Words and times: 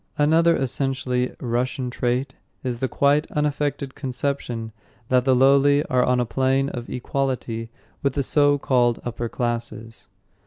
Another 0.17 0.55
essentially 0.55 1.31
Russian 1.39 1.91
trait 1.91 2.33
is 2.63 2.79
the 2.79 2.87
quite 2.87 3.29
unaffected 3.33 3.93
conception 3.93 4.71
that 5.09 5.25
the 5.25 5.35
lowly 5.35 5.83
are 5.91 6.03
on 6.03 6.19
a 6.19 6.25
plane 6.25 6.69
of 6.69 6.89
equality 6.89 7.69
with 8.01 8.13
the 8.13 8.23
so 8.23 8.57
called 8.57 8.99
upper 9.05 9.29
classes. 9.29 10.07